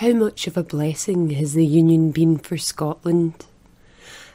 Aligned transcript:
How 0.00 0.12
much 0.12 0.46
of 0.46 0.58
a 0.58 0.62
blessing 0.62 1.30
has 1.30 1.54
the 1.54 1.64
Union 1.64 2.10
been 2.10 2.36
for 2.36 2.58
Scotland? 2.58 3.46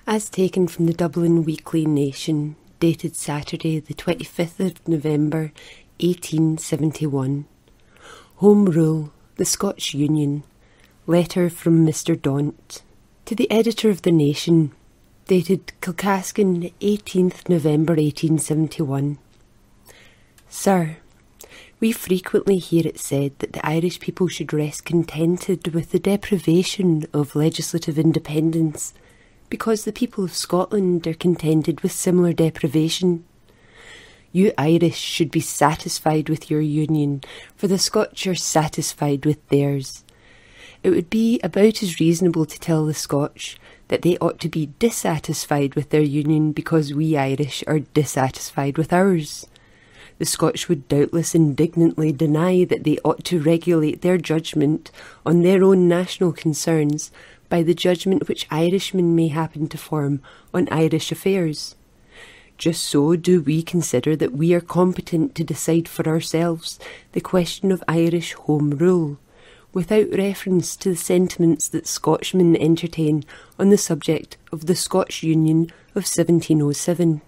As 0.07 0.27
taken 0.27 0.67
from 0.67 0.87
the 0.87 0.93
Dublin 0.93 1.43
Weekly 1.43 1.85
Nation, 1.85 2.55
dated 2.79 3.15
Saturday, 3.15 3.79
the 3.79 3.93
25th 3.93 4.59
of 4.59 4.87
November 4.87 5.51
1871. 5.99 7.45
Home 8.37 8.65
Rule, 8.65 9.13
the 9.35 9.45
Scotch 9.45 9.93
Union. 9.93 10.41
Letter 11.05 11.47
from 11.47 11.85
Mr. 11.85 12.19
Daunt. 12.19 12.81
To 13.25 13.35
the 13.35 13.51
editor 13.51 13.91
of 13.91 14.01
The 14.01 14.11
Nation, 14.11 14.71
dated 15.27 15.73
Kilcascan, 15.79 16.73
18th 16.81 17.47
November 17.47 17.93
1871. 17.93 19.19
Sir, 20.49 20.97
we 21.81 21.91
frequently 21.91 22.59
hear 22.59 22.85
it 22.85 22.99
said 22.99 23.37
that 23.39 23.53
the 23.53 23.65
Irish 23.65 23.99
people 23.99 24.27
should 24.27 24.53
rest 24.53 24.85
contented 24.85 25.73
with 25.73 25.91
the 25.91 25.99
deprivation 25.99 27.07
of 27.11 27.35
legislative 27.35 27.97
independence 27.97 28.93
because 29.49 29.83
the 29.83 29.91
people 29.91 30.23
of 30.23 30.35
Scotland 30.35 31.07
are 31.07 31.15
contented 31.15 31.81
with 31.81 31.91
similar 31.91 32.33
deprivation. 32.33 33.25
You 34.31 34.53
Irish 34.59 34.99
should 34.99 35.31
be 35.31 35.39
satisfied 35.39 36.29
with 36.29 36.51
your 36.51 36.61
union, 36.61 37.23
for 37.57 37.67
the 37.67 37.79
Scotch 37.79 38.27
are 38.27 38.35
satisfied 38.35 39.25
with 39.25 39.45
theirs. 39.49 40.05
It 40.83 40.91
would 40.91 41.09
be 41.09 41.39
about 41.43 41.81
as 41.81 41.99
reasonable 41.99 42.45
to 42.45 42.59
tell 42.59 42.85
the 42.85 42.93
Scotch 42.93 43.59
that 43.87 44.03
they 44.03 44.19
ought 44.19 44.39
to 44.41 44.49
be 44.49 44.71
dissatisfied 44.77 45.73
with 45.73 45.89
their 45.89 46.01
union 46.01 46.51
because 46.51 46.93
we 46.93 47.17
Irish 47.17 47.63
are 47.65 47.79
dissatisfied 47.79 48.77
with 48.77 48.93
ours. 48.93 49.47
The 50.21 50.27
Scotch 50.27 50.69
would 50.69 50.87
doubtless 50.87 51.33
indignantly 51.33 52.11
deny 52.11 52.63
that 52.65 52.83
they 52.83 52.99
ought 52.99 53.25
to 53.25 53.41
regulate 53.41 54.03
their 54.03 54.19
judgment 54.19 54.91
on 55.25 55.41
their 55.41 55.63
own 55.63 55.87
national 55.87 56.31
concerns 56.31 57.09
by 57.49 57.63
the 57.63 57.73
judgment 57.73 58.27
which 58.27 58.45
Irishmen 58.51 59.15
may 59.15 59.29
happen 59.29 59.67
to 59.69 59.79
form 59.79 60.21
on 60.53 60.69
Irish 60.69 61.11
affairs. 61.11 61.75
Just 62.59 62.83
so 62.83 63.15
do 63.15 63.41
we 63.41 63.63
consider 63.63 64.15
that 64.15 64.33
we 64.33 64.53
are 64.53 64.61
competent 64.61 65.33
to 65.33 65.43
decide 65.43 65.87
for 65.87 66.07
ourselves 66.07 66.77
the 67.13 67.19
question 67.19 67.71
of 67.71 67.83
Irish 67.87 68.33
Home 68.33 68.69
Rule, 68.69 69.17
without 69.73 70.11
reference 70.11 70.75
to 70.75 70.89
the 70.89 70.97
sentiments 70.97 71.67
that 71.69 71.87
Scotchmen 71.87 72.55
entertain 72.55 73.25
on 73.57 73.71
the 73.71 73.75
subject 73.75 74.37
of 74.51 74.67
the 74.67 74.75
Scotch 74.75 75.23
Union 75.23 75.63
of 75.95 76.05
1707. 76.05 77.23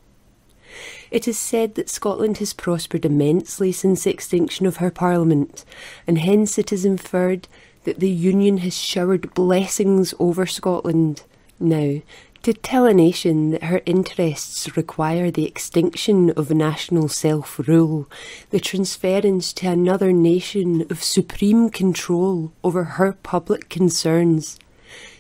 It 1.12 1.28
is 1.28 1.38
said 1.38 1.76
that 1.76 1.90
Scotland 1.90 2.38
has 2.40 2.54
prospered 2.54 3.06
immensely 3.06 3.72
since 3.72 4.04
the 4.04 4.12
extinction 4.12 4.66
of 4.66 4.78
her 4.78 4.92
Parliament, 4.92 5.66
and 6.08 6.18
hence 6.18 6.58
it 6.58 6.72
is 6.72 6.86
inferred 6.86 7.48
that 7.84 8.00
the 8.00 8.10
Union 8.10 8.60
has 8.60 8.78
showered 8.78 9.34
blessings 9.34 10.14
over 10.20 10.46
Scotland. 10.46 11.24
Now, 11.60 12.02
to 12.44 12.54
tell 12.54 12.86
a 12.86 12.94
nation 12.94 13.52
that 13.52 13.64
her 13.64 13.82
interests 13.86 14.76
require 14.76 15.32
the 15.32 15.46
extinction 15.46 16.30
of 16.32 16.52
national 16.52 17.08
self 17.08 17.58
rule, 17.68 18.10
the 18.50 18.60
transference 18.60 19.54
to 19.54 19.68
another 19.68 20.12
nation 20.12 20.86
of 20.90 21.02
supreme 21.02 21.70
control 21.70 22.52
over 22.62 22.84
her 22.84 23.14
public 23.24 23.70
concerns, 23.70 24.60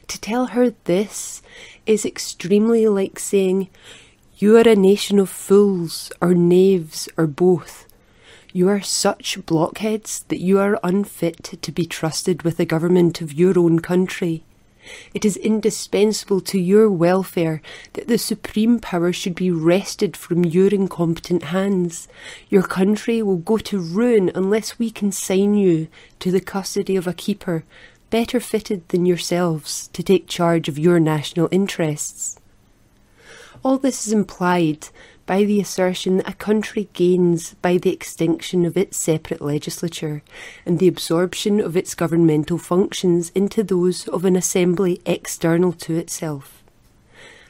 to 0.07 0.19
tell 0.19 0.47
her 0.47 0.71
this 0.83 1.41
is 1.85 2.05
extremely 2.05 2.87
like 2.87 3.19
saying, 3.19 3.69
You 4.35 4.57
are 4.57 4.67
a 4.67 4.75
nation 4.75 5.19
of 5.19 5.29
fools, 5.29 6.11
or 6.19 6.33
knaves, 6.33 7.07
or 7.17 7.27
both. 7.27 7.85
You 8.51 8.67
are 8.67 8.81
such 8.81 9.37
blockheads 9.45 10.23
that 10.29 10.39
you 10.39 10.59
are 10.59 10.79
unfit 10.83 11.43
to 11.61 11.71
be 11.71 11.85
trusted 11.85 12.41
with 12.41 12.57
the 12.57 12.65
government 12.65 13.21
of 13.21 13.33
your 13.33 13.57
own 13.59 13.79
country. 13.79 14.43
It 15.13 15.23
is 15.23 15.37
indispensable 15.37 16.41
to 16.41 16.59
your 16.59 16.89
welfare 16.89 17.61
that 17.93 18.07
the 18.07 18.17
supreme 18.17 18.79
power 18.79 19.13
should 19.13 19.35
be 19.35 19.51
wrested 19.51 20.17
from 20.17 20.43
your 20.43 20.69
incompetent 20.69 21.43
hands. 21.43 22.07
Your 22.49 22.63
country 22.63 23.21
will 23.21 23.37
go 23.37 23.59
to 23.59 23.79
ruin 23.79 24.31
unless 24.33 24.79
we 24.79 24.89
consign 24.89 25.53
you 25.53 25.89
to 26.19 26.31
the 26.31 26.41
custody 26.41 26.95
of 26.95 27.05
a 27.05 27.13
keeper 27.13 27.65
better 28.09 28.39
fitted 28.39 28.89
than 28.89 29.05
yourselves 29.05 29.89
to 29.93 30.01
take 30.01 30.27
charge 30.27 30.67
of 30.67 30.79
your 30.79 30.99
national 30.99 31.49
interests. 31.51 32.39
All 33.63 33.77
this 33.77 34.05
is 34.05 34.11
implied 34.11 34.89
by 35.25 35.45
the 35.45 35.61
assertion 35.61 36.17
that 36.17 36.29
a 36.29 36.33
country 36.33 36.89
gains 36.91 37.53
by 37.61 37.77
the 37.77 37.93
extinction 37.93 38.65
of 38.65 38.75
its 38.75 38.97
separate 38.97 39.39
legislature 39.39 40.21
and 40.65 40.79
the 40.79 40.89
absorption 40.89 41.61
of 41.61 41.77
its 41.77 41.95
governmental 41.95 42.57
functions 42.57 43.31
into 43.33 43.63
those 43.63 44.05
of 44.09 44.25
an 44.25 44.35
assembly 44.35 45.01
external 45.05 45.71
to 45.71 45.95
itself. 45.95 46.61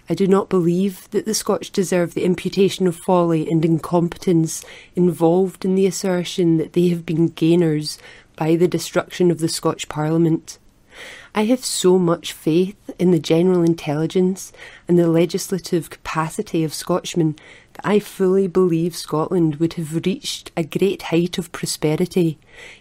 I 0.08 0.14
do 0.14 0.28
not 0.28 0.50
believe 0.50 1.10
that 1.10 1.26
the 1.26 1.34
Scotch 1.34 1.72
deserve 1.72 2.14
the 2.14 2.26
imputation 2.26 2.86
of 2.86 2.96
folly 2.96 3.50
and 3.50 3.66
incompetence 3.66 4.64
involved 4.96 5.66
in 5.66 5.74
the 5.74 5.88
assertion 5.88 6.58
that 6.58 6.74
they 6.74 6.90
have 6.90 7.08
been 7.08 7.30
gainers 7.30 7.98
by 8.36 8.56
the 8.56 8.68
destruction 8.68 9.32
of 9.32 9.40
the 9.40 9.50
Scotch 9.50 9.90
Parliament. 9.90 10.60
I 11.36 11.46
have 11.46 11.66
so 11.66 11.98
much 11.98 12.34
faith 12.34 12.76
in 13.00 13.12
the 13.12 13.20
general 13.20 13.64
intelligence 13.64 14.54
and 14.88 15.00
the 15.00 15.08
legislative 15.08 15.90
capacity 15.90 16.64
of 16.64 16.74
Scotchmen 16.74 17.36
that 17.74 17.86
I 17.88 18.00
fully 18.00 18.48
believe 18.48 18.96
Scotland 18.96 19.56
would 19.56 19.74
have 19.74 20.06
reached 20.06 20.52
a 20.56 20.64
great 20.64 21.04
height 21.04 21.38
of 21.38 21.52
prosperity, 21.52 22.38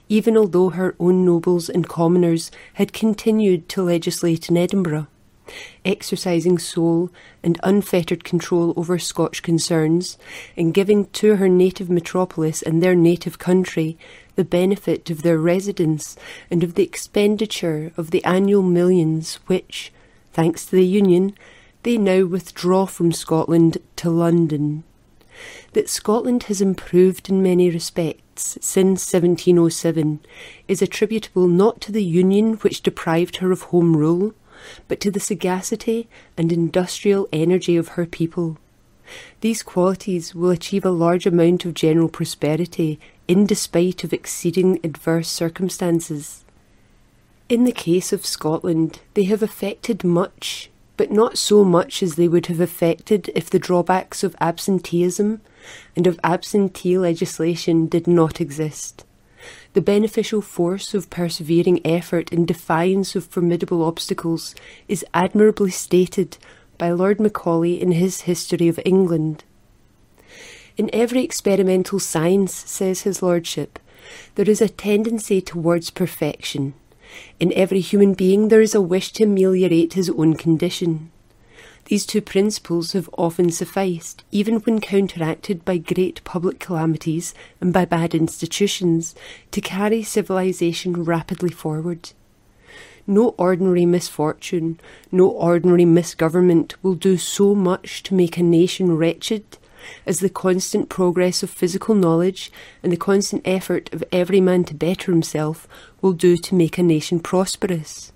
even 0.08 0.36
although 0.36 0.70
her 0.70 0.94
own 1.00 1.24
nobles 1.24 1.68
and 1.68 1.88
commoners 1.88 2.50
had 2.74 2.92
continued 2.92 3.68
to 3.70 3.82
legislate 3.82 4.48
in 4.50 4.56
Edinburgh, 4.56 5.06
exercising 5.84 6.58
sole 6.58 7.10
and 7.42 7.58
unfettered 7.62 8.22
control 8.22 8.74
over 8.76 8.98
Scotch 8.98 9.42
concerns, 9.42 10.18
and 10.56 10.74
giving 10.74 11.06
to 11.06 11.36
her 11.36 11.48
native 11.48 11.88
metropolis 11.88 12.62
and 12.62 12.82
their 12.82 12.94
native 12.94 13.38
country 13.38 13.96
the 14.36 14.44
benefit 14.44 15.10
of 15.10 15.22
their 15.22 15.38
residence 15.38 16.16
and 16.50 16.62
of 16.62 16.74
the 16.74 16.82
expenditure 16.82 17.92
of 17.96 18.10
the 18.10 18.24
annual 18.24 18.62
millions 18.62 19.36
which, 19.46 19.92
thanks 20.32 20.64
to 20.66 20.76
the 20.76 20.86
Union, 20.86 21.36
they 21.82 21.96
now 21.96 22.24
withdraw 22.24 22.86
from 22.86 23.12
Scotland 23.12 23.78
to 23.96 24.10
London. 24.10 24.84
That 25.72 25.88
Scotland 25.88 26.44
has 26.44 26.60
improved 26.60 27.28
in 27.28 27.42
many 27.42 27.70
respects 27.70 28.58
since 28.60 29.12
1707 29.12 30.20
is 30.68 30.82
attributable 30.82 31.48
not 31.48 31.80
to 31.82 31.92
the 31.92 32.04
Union 32.04 32.54
which 32.54 32.82
deprived 32.82 33.36
her 33.38 33.50
of 33.50 33.62
Home 33.62 33.96
Rule, 33.96 34.34
but 34.88 35.00
to 35.00 35.10
the 35.10 35.20
sagacity 35.20 36.08
and 36.36 36.52
industrial 36.52 37.28
energy 37.32 37.76
of 37.76 37.88
her 37.88 38.06
people. 38.06 38.58
These 39.40 39.62
qualities 39.62 40.34
will 40.34 40.50
achieve 40.50 40.84
a 40.84 40.90
large 40.90 41.26
amount 41.26 41.64
of 41.64 41.74
general 41.74 42.08
prosperity 42.08 42.98
in 43.28 43.46
despite 43.46 44.04
of 44.04 44.12
exceeding 44.12 44.78
adverse 44.84 45.28
circumstances. 45.28 46.44
In 47.48 47.64
the 47.64 47.72
case 47.72 48.12
of 48.12 48.24
Scotland, 48.24 49.00
they 49.14 49.24
have 49.24 49.42
effected 49.42 50.04
much, 50.04 50.70
but 50.96 51.10
not 51.10 51.36
so 51.36 51.64
much 51.64 52.02
as 52.02 52.14
they 52.14 52.28
would 52.28 52.46
have 52.46 52.60
effected 52.60 53.30
if 53.34 53.50
the 53.50 53.58
drawbacks 53.58 54.22
of 54.22 54.36
absenteeism 54.40 55.40
and 55.96 56.06
of 56.06 56.20
absentee 56.24 56.96
legislation 56.96 57.86
did 57.86 58.06
not 58.06 58.40
exist. 58.40 59.04
The 59.72 59.80
beneficial 59.80 60.40
force 60.40 60.94
of 60.94 61.10
persevering 61.10 61.84
effort 61.84 62.32
in 62.32 62.46
defiance 62.46 63.16
of 63.16 63.24
formidable 63.24 63.82
obstacles 63.82 64.54
is 64.86 65.04
admirably 65.12 65.70
stated 65.70 66.38
by 66.78 66.90
Lord 66.90 67.20
Macaulay 67.20 67.80
in 67.80 67.92
his 67.92 68.22
History 68.22 68.68
of 68.68 68.80
England. 68.84 69.44
In 70.76 70.90
every 70.92 71.22
experimental 71.22 71.98
science, 71.98 72.54
says 72.54 73.02
his 73.02 73.22
lordship, 73.22 73.78
there 74.34 74.48
is 74.48 74.60
a 74.60 74.68
tendency 74.68 75.40
towards 75.40 75.90
perfection. 75.90 76.74
In 77.38 77.52
every 77.52 77.80
human 77.80 78.14
being 78.14 78.48
there 78.48 78.62
is 78.62 78.74
a 78.74 78.80
wish 78.80 79.12
to 79.12 79.24
ameliorate 79.24 79.92
his 79.92 80.10
own 80.10 80.34
condition. 80.34 81.10
These 81.86 82.06
two 82.06 82.22
principles 82.22 82.92
have 82.92 83.10
often 83.18 83.50
sufficed, 83.50 84.24
even 84.30 84.56
when 84.60 84.80
counteracted 84.80 85.64
by 85.64 85.78
great 85.78 86.22
public 86.24 86.58
calamities 86.58 87.34
and 87.60 87.72
by 87.72 87.84
bad 87.84 88.14
institutions, 88.14 89.14
to 89.50 89.60
carry 89.60 90.02
civilization 90.02 91.04
rapidly 91.04 91.50
forward. 91.50 92.12
No 93.06 93.30
ordinary 93.38 93.84
misfortune, 93.84 94.78
no 95.10 95.28
ordinary 95.28 95.84
misgovernment 95.84 96.74
will 96.82 96.94
do 96.94 97.16
so 97.16 97.54
much 97.54 98.02
to 98.04 98.14
make 98.14 98.36
a 98.36 98.42
nation 98.42 98.96
wretched 98.96 99.44
as 100.06 100.20
the 100.20 100.28
constant 100.30 100.88
progress 100.88 101.42
of 101.42 101.50
physical 101.50 101.94
knowledge 101.94 102.52
and 102.82 102.92
the 102.92 102.96
constant 102.96 103.42
effort 103.44 103.92
of 103.92 104.04
every 104.12 104.40
man 104.40 104.64
to 104.64 104.74
better 104.74 105.10
himself 105.10 105.66
will 106.00 106.12
do 106.12 106.36
to 106.36 106.54
make 106.54 106.78
a 106.78 106.82
nation 106.82 107.18
prosperous. 107.20 108.12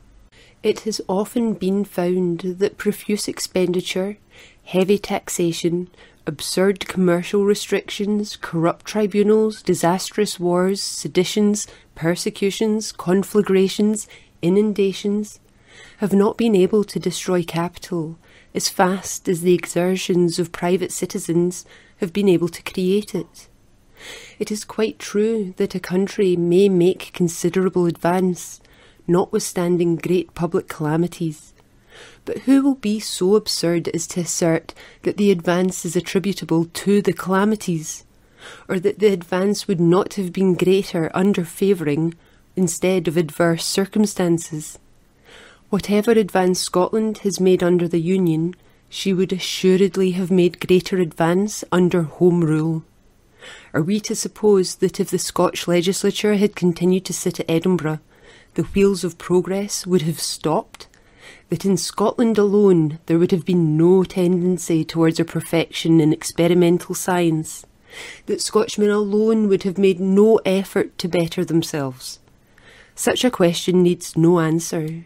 It 0.63 0.81
has 0.81 1.01
often 1.09 1.55
been 1.55 1.85
found 1.85 2.41
that 2.41 2.79
profuse 2.79 3.29
expenditure, 3.29 4.19
heavy 4.65 4.99
taxation, 4.99 5.89
absurd 6.27 6.89
commercial 6.89 7.45
restrictions, 7.45 8.37
corrupt 8.37 8.85
tribunals, 8.85 9.63
disastrous 9.63 10.41
wars, 10.41 10.83
seditions, 10.83 11.69
persecutions, 11.95 12.91
conflagrations, 12.91 14.09
inundations, 14.47 15.41
have 15.99 16.13
not 16.13 16.37
been 16.37 16.55
able 16.55 16.85
to 16.85 16.99
destroy 16.99 17.43
capital 17.43 18.19
as 18.55 18.69
fast 18.69 19.29
as 19.29 19.43
the 19.43 19.55
exertions 19.55 20.39
of 20.39 20.53
private 20.53 20.93
citizens 20.93 21.67
have 21.99 22.13
been 22.13 22.29
able 22.29 22.49
to 22.49 22.63
create 22.63 23.15
it. 23.15 23.49
It 24.39 24.51
is 24.51 24.65
quite 24.65 24.99
true 24.99 25.55
that 25.57 25.75
a 25.75 25.81
country 25.81 26.37
may 26.37 26.69
make 26.69 27.13
considerable 27.13 27.87
advance, 27.87 28.61
notwithstanding 29.07 29.97
great 29.97 30.35
public 30.35 30.69
calamities. 30.69 31.55
But 32.25 32.41
who 32.41 32.63
will 32.63 32.75
be 32.75 33.01
so 33.01 33.37
absurd 33.37 33.89
as 33.89 34.07
to 34.09 34.21
assert 34.21 34.75
that 35.03 35.17
the 35.17 35.31
advance 35.31 35.85
is 35.85 35.97
attributable 35.97 36.67
to 36.67 37.01
the 37.01 37.13
calamities, 37.13 38.05
or 38.69 38.79
that 38.81 38.99
the 38.99 39.13
advance 39.13 39.67
would 39.67 39.81
not 39.81 40.15
have 40.15 40.33
been 40.33 40.55
greater 40.55 41.11
under 41.15 41.45
favouring 41.45 42.15
instead 42.57 43.07
of 43.07 43.17
adverse 43.17 43.65
circumstances? 43.65 44.79
Whatever 45.69 46.13
advance 46.13 46.61
Scotland 46.61 47.19
has 47.19 47.41
made 47.41 47.63
under 47.63 47.87
the 47.87 48.01
Union, 48.01 48.55
she 48.89 49.13
would 49.13 49.33
assuredly 49.33 50.13
have 50.13 50.31
made 50.31 50.67
greater 50.67 50.99
advance 50.99 51.65
under 51.71 52.03
Home 52.03 52.43
Rule. 52.43 52.85
Are 53.75 53.83
we 53.83 54.01
to 54.01 54.15
suppose 54.15 54.77
that 54.77 55.01
if 55.01 55.11
the 55.11 55.19
Scotch 55.19 55.69
legislature 55.69 56.35
had 56.35 56.57
continued 56.57 57.05
to 57.07 57.13
sit 57.13 57.41
at 57.41 57.51
Edinburgh, 57.51 58.01
the 58.55 58.63
wheels 58.63 59.05
of 59.05 59.19
progress 59.19 59.87
would 59.87 60.03
have 60.03 60.21
stopped? 60.21 60.89
That 61.49 61.65
in 61.65 61.77
Scotland 61.77 62.39
alone 62.39 62.99
there 63.07 63.19
would 63.19 63.31
have 63.31 63.45
been 63.45 63.77
no 63.77 64.03
tendency 64.05 64.85
towards 64.85 65.21
a 65.21 65.25
perfection 65.25 66.01
in 66.01 66.13
experimental 66.13 66.95
science? 66.95 67.67
That 68.27 68.41
Scotchmen 68.41 68.91
alone 68.91 69.49
would 69.49 69.63
have 69.65 69.79
made 69.79 70.01
no 70.01 70.41
effort 70.45 70.97
to 70.99 71.09
better 71.09 71.45
themselves? 71.45 72.19
Such 72.99 73.27
a 73.27 73.31
question 73.31 73.83
needs 73.83 74.17
no 74.17 74.41
answer. 74.41 75.05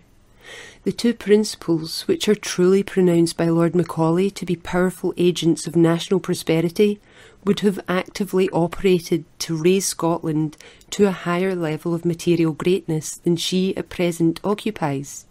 The 0.85 0.93
two 0.93 1.13
principles 1.13 2.03
which 2.03 2.29
are 2.29 2.37
truly 2.37 2.85
pronounced 2.85 3.37
by 3.37 3.49
Lord 3.49 3.75
Macaulay 3.75 4.31
to 4.31 4.47
be 4.47 4.55
powerful 4.55 5.13
agents 5.17 5.67
of 5.67 5.75
national 5.75 6.21
prosperity 6.21 7.01
would 7.45 7.61
have 7.61 7.81
actively 7.89 8.49
operated 8.51 9.25
to 9.41 9.57
raise 9.57 9.87
Scotland 9.87 10.57
to 10.91 11.09
a 11.09 11.11
higher 11.11 11.57
level 11.57 11.93
of 11.93 12.05
material 12.05 12.53
greatness 12.53 13.17
than 13.17 13.35
she 13.35 13.77
at 13.77 13.89
present 13.91 14.41
occupies. 14.45 15.27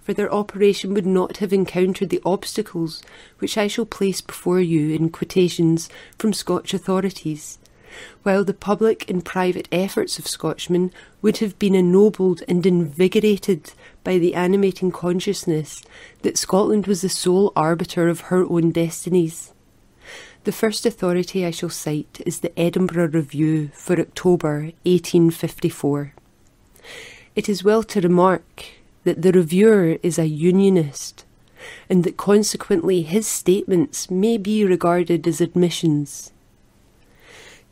For 0.00 0.14
their 0.14 0.32
operation 0.32 0.94
would 0.94 1.06
not 1.06 1.38
have 1.38 1.52
encountered 1.52 2.10
the 2.10 2.22
obstacles 2.24 3.02
which 3.40 3.58
I 3.58 3.66
shall 3.66 3.84
place 3.84 4.20
before 4.20 4.60
you 4.60 4.94
in 4.94 5.10
quotations 5.10 5.88
from 6.18 6.32
Scotch 6.32 6.72
authorities, 6.72 7.58
while 8.22 8.44
the 8.44 8.54
public 8.54 9.08
and 9.08 9.24
private 9.24 9.68
efforts 9.72 10.18
of 10.18 10.26
Scotchmen 10.26 10.92
would 11.22 11.38
have 11.38 11.58
been 11.58 11.74
ennobled 11.74 12.42
and 12.48 12.64
invigorated 12.64 13.72
by 14.04 14.18
the 14.18 14.34
animating 14.34 14.90
consciousness 14.90 15.82
that 16.22 16.38
Scotland 16.38 16.86
was 16.86 17.02
the 17.02 17.08
sole 17.08 17.52
arbiter 17.56 18.08
of 18.08 18.20
her 18.22 18.44
own 18.44 18.70
destinies. 18.70 19.52
The 20.44 20.52
first 20.52 20.86
authority 20.86 21.44
I 21.44 21.50
shall 21.50 21.68
cite 21.68 22.22
is 22.24 22.40
the 22.40 22.58
Edinburgh 22.58 23.08
Review 23.08 23.70
for 23.74 24.00
October 24.00 24.72
1854. 24.84 26.14
It 27.36 27.48
is 27.48 27.62
well 27.62 27.82
to 27.84 28.00
remark 28.00 28.64
that 29.04 29.22
the 29.22 29.32
reviewer 29.32 29.98
is 30.02 30.18
a 30.18 30.26
unionist, 30.26 31.24
and 31.88 32.04
that 32.04 32.16
consequently 32.16 33.02
his 33.02 33.26
statements 33.26 34.10
may 34.10 34.38
be 34.38 34.64
regarded 34.64 35.26
as 35.28 35.40
admissions. 35.40 36.32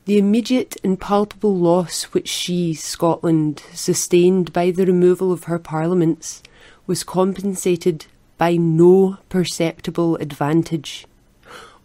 The 0.09 0.17
immediate 0.17 0.79
and 0.83 0.99
palpable 0.99 1.55
loss 1.55 2.05
which 2.15 2.29
she, 2.29 2.73
Scotland, 2.73 3.63
sustained 3.75 4.55
by 4.55 4.71
the 4.71 4.87
removal 4.87 5.33
of 5.33 5.45
her 5.45 5.59
parliaments 5.59 6.43
was 6.87 7.05
compensated 7.05 8.07
by 8.39 8.57
no 8.57 9.19
perceptible 9.29 10.17
advantage. 10.17 11.07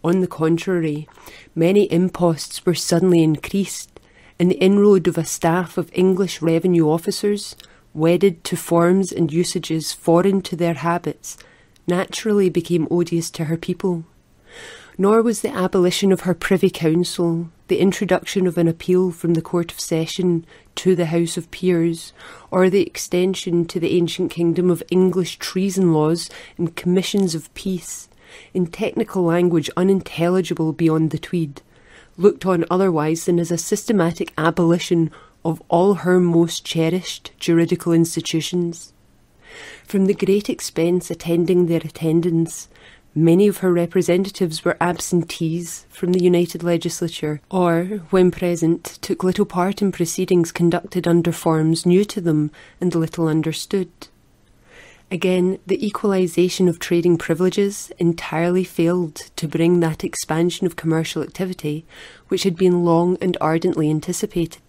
On 0.02 0.22
the 0.22 0.26
contrary, 0.26 1.06
many 1.54 1.82
imposts 1.92 2.64
were 2.64 2.74
suddenly 2.74 3.22
increased, 3.22 4.00
and 4.38 4.50
the 4.50 4.58
inroad 4.58 5.06
of 5.06 5.18
a 5.18 5.26
staff 5.26 5.76
of 5.76 5.90
English 5.92 6.40
revenue 6.40 6.88
officers, 6.88 7.54
wedded 7.92 8.42
to 8.44 8.56
forms 8.56 9.12
and 9.12 9.34
usages 9.34 9.92
foreign 9.92 10.40
to 10.40 10.56
their 10.56 10.72
habits, 10.72 11.36
naturally 11.86 12.48
became 12.48 12.88
odious 12.90 13.30
to 13.32 13.44
her 13.44 13.58
people. 13.58 14.06
Nor 14.96 15.22
was 15.22 15.40
the 15.40 15.52
abolition 15.52 16.12
of 16.12 16.20
her 16.20 16.34
Privy 16.34 16.70
Council, 16.70 17.50
the 17.66 17.80
introduction 17.80 18.46
of 18.46 18.56
an 18.56 18.68
appeal 18.68 19.10
from 19.10 19.34
the 19.34 19.42
Court 19.42 19.72
of 19.72 19.80
Session 19.80 20.46
to 20.76 20.94
the 20.94 21.06
House 21.06 21.36
of 21.36 21.50
Peers, 21.50 22.12
or 22.52 22.70
the 22.70 22.86
extension 22.86 23.64
to 23.66 23.80
the 23.80 23.96
ancient 23.96 24.30
kingdom 24.30 24.70
of 24.70 24.84
English 24.92 25.38
treason 25.38 25.92
laws 25.92 26.30
and 26.56 26.76
commissions 26.76 27.34
of 27.34 27.52
peace, 27.54 28.08
in 28.52 28.68
technical 28.68 29.24
language 29.24 29.68
unintelligible 29.76 30.72
beyond 30.72 31.10
the 31.10 31.18
Tweed, 31.18 31.60
looked 32.16 32.46
on 32.46 32.64
otherwise 32.70 33.24
than 33.24 33.40
as 33.40 33.50
a 33.50 33.58
systematic 33.58 34.32
abolition 34.38 35.10
of 35.44 35.60
all 35.68 35.94
her 35.94 36.20
most 36.20 36.64
cherished 36.64 37.32
juridical 37.40 37.92
institutions. 37.92 38.92
From 39.84 40.06
the 40.06 40.14
great 40.14 40.48
expense 40.48 41.10
attending 41.10 41.66
their 41.66 41.82
attendance, 41.84 42.68
many 43.14 43.46
of 43.46 43.58
her 43.58 43.72
representatives 43.72 44.64
were 44.64 44.76
absentees 44.80 45.86
from 45.88 46.12
the 46.12 46.22
United 46.22 46.62
Legislature, 46.62 47.40
or, 47.50 48.02
when 48.10 48.30
present, 48.30 48.98
took 49.00 49.22
little 49.22 49.46
part 49.46 49.80
in 49.80 49.92
proceedings 49.92 50.52
conducted 50.52 51.06
under 51.06 51.32
forms 51.32 51.86
new 51.86 52.04
to 52.04 52.20
them 52.20 52.50
and 52.80 52.94
little 52.94 53.28
understood. 53.28 53.90
Again, 55.10 55.58
the 55.66 55.86
equalisation 55.86 56.66
of 56.66 56.78
trading 56.78 57.18
privileges 57.18 57.92
entirely 57.98 58.64
failed 58.64 59.16
to 59.36 59.46
bring 59.46 59.80
that 59.80 60.02
expansion 60.02 60.66
of 60.66 60.76
commercial 60.76 61.22
activity 61.22 61.84
which 62.28 62.42
had 62.42 62.56
been 62.56 62.84
long 62.84 63.16
and 63.20 63.36
ardently 63.40 63.90
anticipated. 63.90 64.62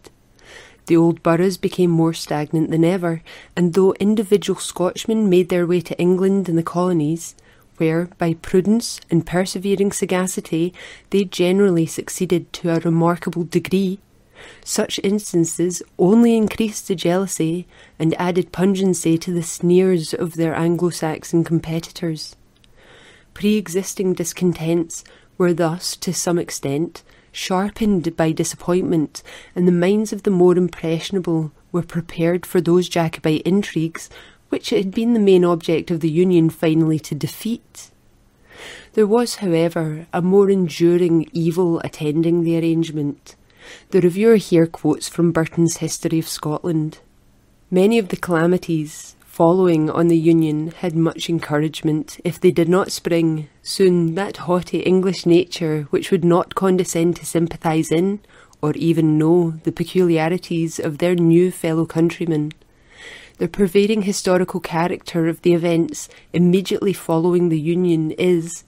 The 0.87 0.97
old 0.97 1.23
boroughs 1.23 1.57
became 1.57 1.89
more 1.89 2.13
stagnant 2.13 2.69
than 2.69 2.83
ever, 2.83 3.23
and 3.55 3.73
though 3.73 3.93
individual 3.93 4.59
Scotchmen 4.59 5.29
made 5.29 5.49
their 5.49 5.65
way 5.65 5.81
to 5.81 5.97
England 5.99 6.47
and 6.47 6.57
the 6.57 6.63
colonies, 6.63 7.33
where, 7.77 8.05
by 8.17 8.33
prudence 8.35 8.99
and 9.09 9.25
persevering 9.25 9.91
sagacity, 9.91 10.73
they 11.09 11.23
generally 11.23 11.85
succeeded 11.85 12.51
to 12.53 12.69
a 12.69 12.79
remarkable 12.79 13.43
degree, 13.43 13.99
such 14.63 14.99
instances 15.03 15.81
only 15.97 16.35
increased 16.35 16.87
the 16.87 16.95
jealousy 16.95 17.67
and 17.97 18.13
added 18.19 18.51
pungency 18.51 19.17
to 19.17 19.31
the 19.33 19.43
sneers 19.43 20.13
of 20.13 20.35
their 20.35 20.55
Anglo 20.55 20.89
Saxon 20.89 21.43
competitors. 21.43 22.35
Pre 23.33 23.55
existing 23.55 24.13
discontents 24.13 25.03
were 25.37 25.53
thus, 25.53 25.95
to 25.97 26.13
some 26.13 26.39
extent, 26.39 27.03
sharpened 27.31 28.15
by 28.15 28.31
disappointment, 28.31 29.21
and 29.55 29.67
the 29.67 29.71
minds 29.71 30.13
of 30.13 30.23
the 30.23 30.31
more 30.31 30.57
impressionable 30.57 31.51
were 31.71 31.83
prepared 31.83 32.45
for 32.45 32.61
those 32.61 32.87
Jacobite 32.87 33.41
intrigues 33.41 34.09
which 34.49 34.71
it 34.71 34.77
had 34.77 34.93
been 34.93 35.13
the 35.13 35.19
main 35.19 35.43
object 35.43 35.91
of 35.91 35.99
the 35.99 36.09
Union 36.09 36.49
finally 36.49 36.99
to 36.99 37.15
defeat. 37.15 37.91
There 38.93 39.07
was, 39.07 39.35
however, 39.35 40.07
a 40.13 40.21
more 40.21 40.49
enduring 40.49 41.27
evil 41.33 41.79
attending 41.79 42.43
the 42.43 42.57
arrangement. 42.57 43.35
The 43.89 44.01
reviewer 44.01 44.37
here 44.37 44.67
quotes 44.67 45.09
from 45.09 45.31
Burton's 45.31 45.77
History 45.77 46.19
of 46.19 46.27
Scotland. 46.27 46.99
Many 47.69 47.99
of 47.99 48.09
the 48.09 48.15
calamities 48.15 49.15
following 49.19 49.89
on 49.89 50.07
the 50.07 50.17
Union 50.17 50.71
had 50.71 50.95
much 50.95 51.29
encouragement. 51.29 52.21
If 52.23 52.39
they 52.39 52.51
did 52.51 52.69
not 52.69 52.93
spring, 52.93 53.49
soon 53.63 54.15
that 54.15 54.37
haughty 54.37 54.79
English 54.79 55.25
nature 55.25 55.87
which 55.89 56.09
would 56.09 56.23
not 56.23 56.55
condescend 56.55 57.17
to 57.17 57.25
sympathise 57.25 57.91
in, 57.91 58.21
or 58.61 58.71
even 58.75 59.17
know, 59.17 59.51
the 59.63 59.73
peculiarities 59.73 60.79
of 60.79 60.99
their 60.99 61.15
new 61.15 61.51
fellow 61.51 61.85
countrymen. 61.85 62.53
The 63.37 63.49
pervading 63.49 64.03
historical 64.03 64.61
character 64.61 65.27
of 65.27 65.41
the 65.41 65.53
events 65.53 66.07
immediately 66.31 66.93
following 66.93 67.49
the 67.49 67.59
Union 67.59 68.11
is 68.11 68.63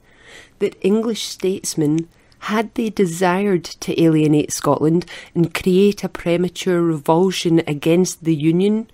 that 0.60 0.76
English 0.82 1.24
statesmen 1.24 2.10
had 2.40 2.74
they 2.76 2.90
desired 2.90 3.64
to 3.64 4.02
alienate 4.02 4.52
Scotland 4.52 5.06
and 5.34 5.54
create 5.54 6.04
a 6.04 6.10
premature 6.10 6.82
revulsion 6.82 7.60
against 7.66 8.26
the 8.26 8.36
Union, 8.36 8.90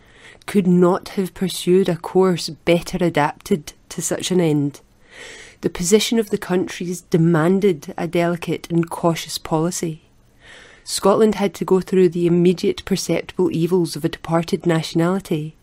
could 0.45 0.67
not 0.67 1.09
have 1.09 1.33
pursued 1.33 1.89
a 1.89 1.95
course 1.95 2.49
better 2.49 3.03
adapted 3.03 3.73
to 3.89 4.01
such 4.01 4.31
an 4.31 4.39
end. 4.39 4.81
The 5.61 5.69
position 5.69 6.19
of 6.19 6.29
the 6.29 6.37
countries 6.37 7.01
demanded 7.01 7.93
a 7.97 8.07
delicate 8.07 8.69
and 8.69 8.89
cautious 8.89 9.37
policy. 9.37 10.03
Scotland 10.83 11.35
had 11.35 11.53
to 11.55 11.65
go 11.65 11.79
through 11.79 12.09
the 12.09 12.27
immediate 12.27 12.83
perceptible 12.85 13.51
evils 13.51 13.95
of 13.95 14.03
a 14.03 14.09
departed 14.09 14.65
nationality, 14.65 15.55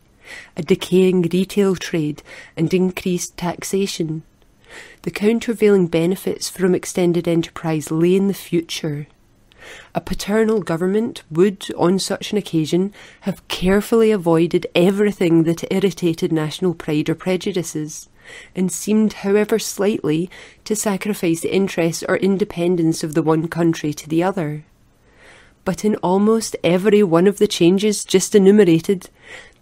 a 0.57 0.63
decaying 0.63 1.23
retail 1.23 1.77
trade, 1.77 2.23
and 2.57 2.73
increased 2.73 3.37
taxation. 3.37 4.23
The 5.03 5.11
countervailing 5.11 5.89
benefits 5.89 6.49
from 6.49 6.75
extended 6.75 7.27
enterprise 7.27 7.91
lay 7.91 8.15
in 8.17 8.29
the 8.29 8.35
future. 8.35 9.07
A 9.95 10.01
paternal 10.01 10.63
government 10.63 11.23
would, 11.31 11.67
on 11.77 11.99
such 11.99 12.33
an 12.33 12.39
occasion, 12.39 12.93
have 13.23 13.47
carefully 13.49 14.11
avoided 14.11 14.67
everything 14.75 15.43
that 15.45 15.71
irritated 15.71 16.33
national 16.33 16.75
pride 16.75 17.09
or 17.09 17.15
prejudices, 17.15 18.09
and 18.55 18.71
seemed, 18.71 19.13
however 19.13 19.59
slightly, 19.59 20.31
to 20.65 20.77
sacrifice 20.77 21.41
the 21.41 21.55
interests 21.55 22.05
or 22.09 22.17
independence 22.17 23.03
of 23.05 23.15
the 23.15 23.23
one 23.23 23.49
country 23.49 23.93
to 23.93 24.09
the 24.09 24.23
other. 24.23 24.65
But 25.65 25.85
in 25.85 25.97
almost 25.97 26.57
every 26.65 27.03
one 27.03 27.27
of 27.27 27.39
the 27.39 27.49
changes 27.49 28.05
just 28.05 28.35
enumerated, 28.35 29.11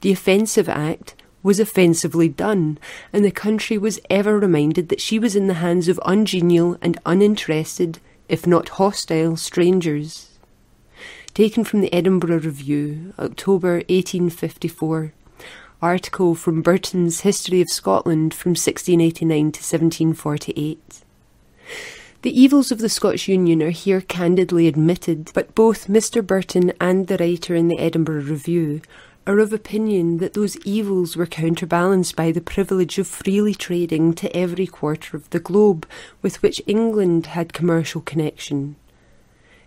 the 0.01 0.13
Offensive 0.13 0.69
Act 0.69 1.15
was 1.43 1.61
offensively 1.61 2.29
done, 2.29 2.79
and 3.13 3.25
the 3.25 3.31
country 3.31 3.79
was 3.79 4.01
ever 4.11 4.39
reminded 4.39 4.89
that 4.89 5.01
she 5.01 5.19
was 5.19 5.37
in 5.37 5.47
the 5.47 5.55
hands 5.55 5.89
of 5.89 6.01
ungenial 6.05 6.77
and 6.83 6.99
uninterested, 7.07 8.01
if 8.29 8.47
not 8.47 8.71
hostile, 8.71 9.37
strangers. 9.37 10.39
Taken 11.35 11.65
from 11.65 11.81
the 11.81 11.93
Edinburgh 11.93 12.41
Review, 12.41 13.15
October 13.19 13.75
1854. 13.89 15.13
Article 15.81 16.35
from 16.35 16.61
Burton's 16.61 17.21
History 17.21 17.61
of 17.61 17.71
Scotland 17.71 18.35
from 18.35 18.51
1689 18.51 19.39
to 19.53 19.61
1748. 19.61 21.05
The 22.23 22.41
evils 22.41 22.73
of 22.73 22.81
the 22.81 22.89
Scotch 22.89 23.29
Union 23.29 23.63
are 23.63 23.71
here 23.71 24.01
candidly 24.01 24.67
admitted, 24.67 25.31
but 25.35 25.55
both 25.55 25.87
Mr. 25.87 26.27
Burton 26.27 26.73
and 26.81 27.07
the 27.07 27.17
writer 27.17 27.55
in 27.55 27.69
the 27.69 27.79
Edinburgh 27.79 28.23
Review 28.23 28.81
are 29.29 29.39
of 29.39 29.53
opinion 29.53 30.19
that 30.19 30.33
those 30.33 30.57
evils 30.65 31.15
were 31.15 31.27
counterbalanced 31.27 32.17
by 32.17 32.33
the 32.33 32.41
privilege 32.41 32.99
of 32.99 33.07
freely 33.07 33.55
trading 33.55 34.15
to 34.15 34.35
every 34.35 34.67
quarter 34.67 35.19
of 35.19 35.29
the 35.31 35.39
globe 35.39 35.87
with 36.23 36.43
which 36.43 36.63
England 36.67 37.27
had 37.27 37.53
commercial 37.53 38.01
connection. 38.01 38.75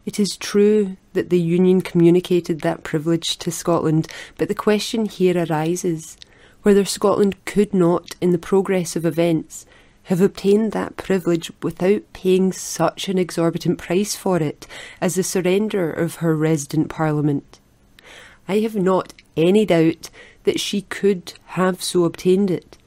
It 0.03 0.19
is 0.19 0.35
true 0.35 0.97
that 1.13 1.29
the 1.29 1.39
Union 1.39 1.81
communicated 1.81 2.61
that 2.61 2.83
privilege 2.83 3.37
to 3.37 3.51
Scotland, 3.51 4.07
but 4.35 4.47
the 4.47 4.55
question 4.55 5.05
here 5.05 5.45
arises 5.47 6.17
whether 6.63 6.83
Scotland 6.83 7.45
could 7.45 7.71
not, 7.71 8.15
in 8.19 8.31
the 8.31 8.39
progress 8.39 8.95
of 8.95 9.05
events, 9.05 9.67
have 10.05 10.21
obtained 10.21 10.71
that 10.71 10.97
privilege 10.97 11.51
without 11.61 12.01
paying 12.13 12.51
such 12.51 13.07
an 13.07 13.19
exorbitant 13.19 13.77
price 13.77 14.15
for 14.15 14.37
it 14.37 14.65
as 14.99 15.13
the 15.13 15.23
surrender 15.23 15.91
of 15.91 16.15
her 16.15 16.35
resident 16.35 16.89
Parliament. 16.89 17.60
I 18.51 18.59
have 18.59 18.75
not 18.75 19.13
any 19.37 19.65
doubt 19.65 20.09
that 20.43 20.59
she 20.59 20.81
could 20.81 21.35
have 21.55 21.81
so 21.81 22.03
obtained 22.03 22.51
it. 22.51 22.77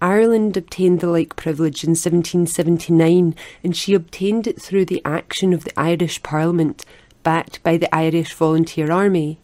Ireland 0.00 0.56
obtained 0.56 1.00
the 1.00 1.06
like 1.06 1.36
privilege 1.36 1.84
in 1.84 1.90
1779, 1.90 3.34
and 3.62 3.76
she 3.76 3.92
obtained 3.92 4.46
it 4.46 4.58
through 4.58 4.86
the 4.86 5.02
action 5.04 5.52
of 5.52 5.64
the 5.64 5.78
Irish 5.78 6.22
Parliament, 6.22 6.86
backed 7.22 7.62
by 7.62 7.76
the 7.76 7.94
Irish 7.94 8.32
Volunteer 8.32 8.90
Army. 8.90 9.38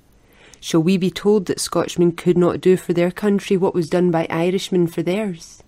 Shall 0.59 0.83
we 0.83 0.97
be 0.97 1.11
told 1.11 1.45
that 1.45 1.61
Scotchmen 1.61 2.13
could 2.13 2.39
not 2.39 2.63
do 2.63 2.79
for 2.79 2.95
their 2.95 3.11
country 3.11 3.59
what 3.59 3.75
was 3.75 3.91
done 3.91 4.11
by 4.11 4.27
Irishmen 4.31 4.87
for 4.87 5.03
theirs? 5.03 5.63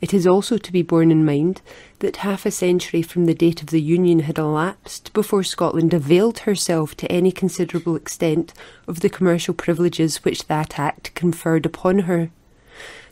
It 0.00 0.12
is 0.12 0.26
also 0.26 0.58
to 0.58 0.72
be 0.72 0.82
borne 0.82 1.10
in 1.10 1.24
mind 1.24 1.62
that 2.00 2.16
half 2.16 2.44
a 2.44 2.50
century 2.50 3.02
from 3.02 3.26
the 3.26 3.34
date 3.34 3.62
of 3.62 3.68
the 3.68 3.80
Union 3.80 4.20
had 4.20 4.38
elapsed 4.38 5.12
before 5.12 5.42
Scotland 5.42 5.94
availed 5.94 6.40
herself 6.40 6.96
to 6.96 7.10
any 7.10 7.32
considerable 7.32 7.96
extent 7.96 8.52
of 8.86 9.00
the 9.00 9.08
commercial 9.08 9.54
privileges 9.54 10.24
which 10.24 10.46
that 10.46 10.78
Act 10.78 11.14
conferred 11.14 11.64
upon 11.64 12.00
her. 12.00 12.30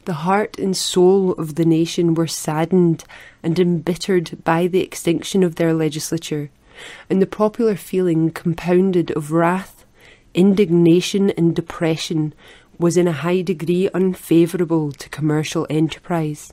The 0.07 0.15
heart 0.15 0.59
and 0.59 0.77
soul 0.77 1.33
of 1.33 1.55
the 1.55 1.65
nation 1.65 2.15
were 2.15 2.27
saddened 2.27 3.05
and 3.43 3.59
embittered 3.59 4.43
by 4.45 4.67
the 4.67 4.81
extinction 4.81 5.43
of 5.43 5.57
their 5.57 5.75
legislature, 5.75 6.51
and 7.09 7.21
the 7.21 7.27
popular 7.27 7.77
feeling, 7.77 8.31
compounded 8.31 9.11
of 9.13 9.31
wrath, 9.31 9.85
indignation, 10.33 11.31
and 11.31 11.55
depression, 11.55 12.33
was 12.81 12.97
in 12.97 13.07
a 13.07 13.13
high 13.13 13.43
degree 13.43 13.91
unfavourable 13.93 14.91
to 14.91 15.09
commercial 15.11 15.67
enterprise. 15.69 16.53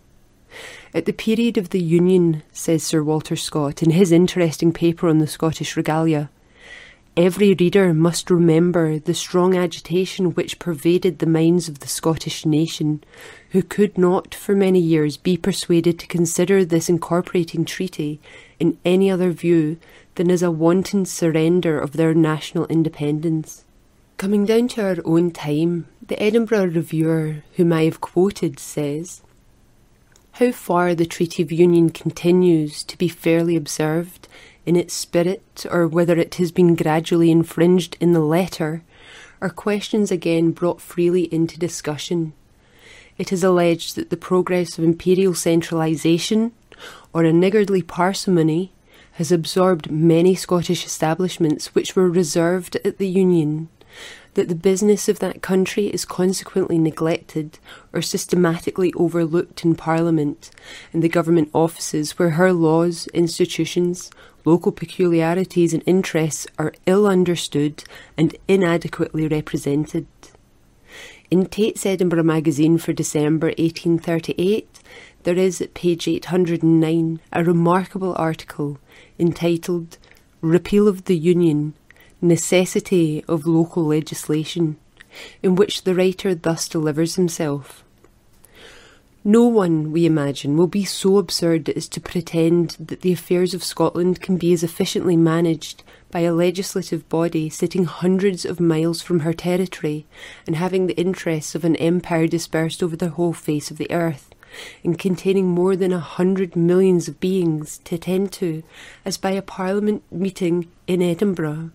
At 0.94 1.06
the 1.06 1.14
period 1.14 1.58
of 1.58 1.70
the 1.70 1.80
Union, 1.82 2.44
says 2.52 2.84
Sir 2.84 3.02
Walter 3.02 3.38
Scott 3.38 3.82
in 3.82 3.92
his 3.92 4.12
interesting 4.12 4.74
paper 4.74 5.08
on 5.08 5.20
the 5.20 5.28
Scottish 5.28 5.78
regalia, 5.78 6.30
every 7.16 7.54
reader 7.54 7.94
must 7.94 8.30
remember 8.30 9.00
the 9.00 9.14
strong 9.14 9.56
agitation 9.56 10.34
which 10.34 10.60
pervaded 10.60 11.20
the 11.20 11.26
minds 11.26 11.70
of 11.70 11.80
the 11.80 11.88
Scottish 11.88 12.46
nation, 12.46 13.02
who 13.52 13.64
could 13.64 13.98
not 13.98 14.36
for 14.36 14.54
many 14.54 14.80
years 14.80 15.16
be 15.16 15.38
persuaded 15.38 15.98
to 15.98 16.08
consider 16.08 16.66
this 16.66 16.90
incorporating 16.90 17.64
treaty 17.64 18.20
in 18.60 18.78
any 18.84 19.10
other 19.10 19.32
view 19.32 19.78
than 20.16 20.30
as 20.30 20.44
a 20.44 20.52
wanton 20.52 21.06
surrender 21.06 21.80
of 21.80 21.94
their 21.94 22.14
national 22.14 22.66
independence. 22.68 23.64
Coming 24.18 24.48
down 24.48 24.68
to 24.70 24.82
our 24.82 24.98
own 25.06 25.30
time, 25.30 25.86
the 26.02 26.20
Edinburgh 26.20 26.72
Reviewer, 26.72 27.44
whom 27.56 27.72
I 27.72 27.84
have 27.84 28.02
quoted, 28.02 28.60
says 28.60 29.22
How 30.32 30.52
far 30.52 30.96
the 30.96 31.06
Treaty 31.06 31.44
of 31.44 31.52
Union 31.52 31.92
continues 31.92 32.84
to 32.86 32.98
be 32.98 33.10
fairly 33.10 33.56
observed 33.56 34.28
in 34.66 34.76
its 34.76 34.96
spirit, 34.96 35.68
or 35.70 35.88
whether 35.88 36.18
it 36.18 36.34
has 36.36 36.52
been 36.52 36.74
gradually 36.74 37.30
infringed 37.30 37.96
in 38.00 38.14
the 38.14 38.20
letter, 38.20 38.82
are 39.40 39.52
questions 39.52 40.10
again 40.10 40.50
brought 40.50 40.82
freely 40.82 41.32
into 41.32 41.60
discussion. 41.60 42.34
It 43.20 43.32
is 43.32 43.44
alleged 43.44 43.96
that 43.98 44.10
the 44.10 44.18
progress 44.18 44.80
of 44.80 44.84
imperial 44.84 45.36
centralisation, 45.36 46.54
or 47.14 47.24
a 47.24 47.32
niggardly 47.32 47.84
parsimony, 47.84 48.72
has 49.12 49.32
absorbed 49.32 49.92
many 49.92 50.34
Scottish 50.34 50.88
establishments 50.88 51.76
which 51.76 51.96
were 51.96 52.10
reserved 52.10 52.78
at 52.78 52.98
the 52.98 53.08
Union 53.08 53.70
that 54.34 54.50
the 54.50 54.56
business 54.56 55.10
of 55.10 55.20
that 55.20 55.42
country 55.42 55.88
is 55.88 56.06
consequently 56.06 56.78
neglected 56.78 57.58
or 57.92 58.02
systematically 58.02 58.94
overlooked 58.94 59.66
in 59.66 59.74
Parliament 59.74 60.52
and 60.94 61.02
the 61.02 61.10
government 61.10 61.50
offices 61.54 62.20
where 62.20 62.32
her 62.32 62.54
laws, 62.54 63.08
institutions, 63.08 64.12
local 64.46 64.72
peculiarities 64.72 65.74
and 65.74 65.84
interests 65.86 66.46
are 66.60 66.74
ill 66.86 67.08
understood 67.08 67.84
and 68.16 68.36
inadequately 68.48 69.28
represented. 69.28 70.08
In 71.30 71.48
Tait's 71.48 71.86
Edinburgh 71.86 72.24
magazine 72.24 72.78
for 72.78 72.94
December 72.94 73.48
1838, 73.48 74.80
there 75.24 75.36
is 75.36 75.60
at 75.60 75.74
page 75.74 76.08
809 76.08 77.20
a 77.34 77.44
remarkable 77.44 78.16
article 78.18 78.80
entitled 79.20 79.98
Repeal 80.40 80.88
of 80.88 81.04
the 81.06 81.18
Union 81.18 81.74
necessity 82.22 83.24
of 83.28 83.46
local 83.46 83.86
legislation, 83.86 84.78
in 85.44 85.56
which 85.56 85.84
the 85.84 85.96
writer 85.96 86.34
thus 86.34 86.68
delivers 86.68 87.16
himself. 87.16 87.84
No 89.24 89.46
one, 89.46 89.92
we 89.92 90.06
imagine, 90.06 90.56
will 90.56 90.68
be 90.68 90.86
so 90.86 91.18
absurd 91.18 91.68
as 91.70 91.90
to 91.90 92.00
pretend 92.00 92.78
that 92.80 93.02
the 93.02 93.12
affairs 93.12 93.54
of 93.54 93.64
Scotland 93.64 94.22
can 94.22 94.38
be 94.38 94.54
as 94.54 94.64
efficiently 94.64 95.18
managed 95.18 95.84
by 96.12 96.22
a 96.22 96.34
legislative 96.34 97.10
body 97.10 97.50
sitting 97.50 97.84
hundreds 97.84 98.46
of 98.46 98.62
miles 98.62 99.02
from 99.02 99.20
her 99.20 99.34
territory 99.34 100.06
and 100.46 100.56
having 100.56 100.88
the 100.88 100.98
interests 100.98 101.56
of 101.56 101.66
an 101.66 101.76
empire 101.76 102.26
dispersed 102.26 102.82
over 102.82 102.96
the 102.96 103.10
whole 103.10 103.34
face 103.34 103.70
of 103.70 103.78
the 103.78 103.92
earth, 103.92 104.34
and 104.82 104.98
containing 104.98 105.48
more 105.48 105.76
than 105.76 105.92
a 105.92 106.00
hundred 106.00 106.56
millions 106.56 107.10
of 107.10 107.20
beings 107.20 107.80
to 107.84 107.96
attend 107.96 108.32
to, 108.32 108.64
as 109.04 109.18
by 109.18 109.32
a 109.32 109.42
parliament 109.42 110.04
meeting 110.10 110.70
in 110.88 111.02
Edinburgh. 111.02 111.72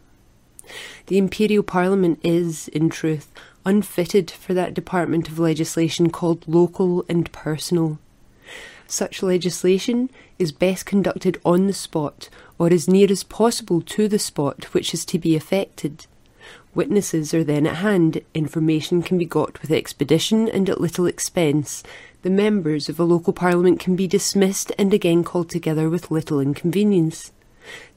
The 1.07 1.19
Imperial 1.19 1.63
Parliament 1.63 2.21
is, 2.23 2.69
in 2.69 2.89
truth, 2.91 3.31
unfitted 3.65 4.31
for 4.31 4.55
that 4.55 4.75
department 4.75 5.29
of 5.29 5.39
legislation 5.39 6.11
called 6.11 6.47
local 6.47 7.05
and 7.09 7.31
personal. 7.33 7.99
Such 8.87 9.23
legislation 9.23 10.11
is 10.39 10.53
best 10.53 10.85
conducted 10.87 11.41
on 11.45 11.67
the 11.67 11.73
spot, 11.73 12.29
or 12.59 12.73
as 12.73 12.89
near 12.89 13.11
as 13.11 13.25
possible 13.25 13.81
to 13.81 14.09
the 14.09 14.19
spot 14.19 14.65
which 14.75 14.93
is 14.93 15.05
to 15.07 15.19
be 15.19 15.35
affected. 15.35 16.07
Witnesses 16.75 17.35
are 17.35 17.45
then 17.45 17.67
at 17.67 17.77
hand, 17.77 18.21
information 18.35 19.03
can 19.03 19.19
be 19.19 19.25
got 19.25 19.61
with 19.61 19.71
expedition 19.71 20.49
and 20.49 20.69
at 20.69 20.81
little 20.81 21.07
expense. 21.07 21.83
The 22.23 22.31
members 22.31 22.89
of 22.89 22.99
a 22.99 23.05
local 23.05 23.33
parliament 23.33 23.81
can 23.81 23.97
be 23.97 24.07
dismissed 24.07 24.73
and 24.79 24.93
again 24.95 25.25
called 25.25 25.51
together 25.51 25.91
with 25.91 26.11
little 26.11 26.41
inconvenience. 26.41 27.33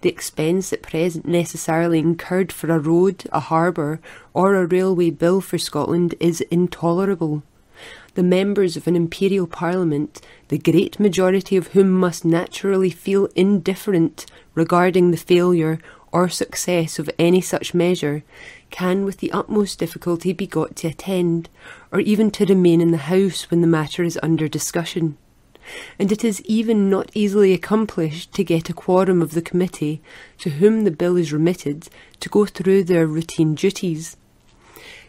The 0.01 0.09
expense 0.09 0.71
at 0.71 0.81
present 0.81 1.25
necessarily 1.25 1.99
incurred 1.99 2.51
for 2.51 2.69
a 2.71 2.79
road, 2.79 3.23
a 3.31 3.39
harbour, 3.39 3.99
or 4.33 4.55
a 4.55 4.65
railway 4.65 5.09
bill 5.09 5.41
for 5.41 5.57
Scotland 5.57 6.15
is 6.19 6.41
intolerable. 6.41 7.43
The 8.13 8.23
members 8.23 8.77
of 8.77 8.87
an 8.87 8.95
imperial 8.95 9.47
parliament, 9.47 10.21
the 10.47 10.57
great 10.57 10.99
majority 10.99 11.57
of 11.57 11.67
whom 11.67 11.91
must 11.91 12.23
naturally 12.23 12.89
feel 12.89 13.27
indifferent 13.35 14.25
regarding 14.53 15.11
the 15.11 15.17
failure 15.17 15.79
or 16.13 16.29
success 16.29 16.97
of 16.97 17.09
any 17.19 17.41
such 17.41 17.73
measure, 17.73 18.23
can 18.69 19.03
with 19.03 19.17
the 19.17 19.31
utmost 19.33 19.79
difficulty 19.79 20.31
be 20.31 20.47
got 20.47 20.77
to 20.77 20.87
attend, 20.87 21.49
or 21.91 21.99
even 21.99 22.31
to 22.31 22.45
remain 22.45 22.79
in 22.79 22.91
the 22.91 22.97
House 22.97 23.51
when 23.51 23.59
the 23.59 23.67
matter 23.67 24.03
is 24.03 24.17
under 24.23 24.47
discussion. 24.47 25.17
And 25.97 26.11
it 26.11 26.23
is 26.23 26.41
even 26.41 26.89
not 26.89 27.09
easily 27.13 27.53
accomplished 27.53 28.33
to 28.33 28.43
get 28.43 28.69
a 28.69 28.73
quorum 28.73 29.21
of 29.21 29.31
the 29.31 29.41
committee 29.41 30.01
to 30.39 30.51
whom 30.51 30.83
the 30.83 30.91
bill 30.91 31.15
is 31.17 31.33
remitted 31.33 31.87
to 32.19 32.29
go 32.29 32.45
through 32.45 32.83
their 32.83 33.07
routine 33.07 33.55
duties. 33.55 34.17